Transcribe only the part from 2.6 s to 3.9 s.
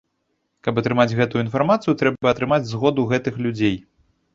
згоду гэтых людзей.